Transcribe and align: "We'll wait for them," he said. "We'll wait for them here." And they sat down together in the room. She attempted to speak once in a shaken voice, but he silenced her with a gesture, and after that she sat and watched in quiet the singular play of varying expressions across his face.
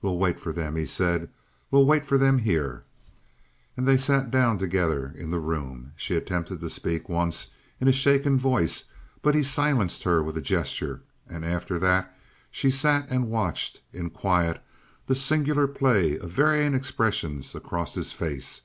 "We'll 0.00 0.16
wait 0.16 0.40
for 0.40 0.50
them," 0.50 0.76
he 0.76 0.86
said. 0.86 1.28
"We'll 1.70 1.84
wait 1.84 2.06
for 2.06 2.16
them 2.16 2.38
here." 2.38 2.84
And 3.76 3.86
they 3.86 3.98
sat 3.98 4.30
down 4.30 4.56
together 4.56 5.12
in 5.14 5.30
the 5.30 5.38
room. 5.40 5.92
She 5.94 6.16
attempted 6.16 6.60
to 6.60 6.70
speak 6.70 7.10
once 7.10 7.48
in 7.78 7.86
a 7.86 7.92
shaken 7.92 8.38
voice, 8.38 8.84
but 9.20 9.34
he 9.34 9.42
silenced 9.42 10.04
her 10.04 10.22
with 10.22 10.38
a 10.38 10.40
gesture, 10.40 11.02
and 11.28 11.44
after 11.44 11.78
that 11.80 12.16
she 12.50 12.70
sat 12.70 13.08
and 13.10 13.28
watched 13.28 13.82
in 13.92 14.08
quiet 14.08 14.62
the 15.06 15.14
singular 15.14 15.66
play 15.68 16.18
of 16.18 16.30
varying 16.30 16.74
expressions 16.74 17.54
across 17.54 17.94
his 17.94 18.10
face. 18.10 18.62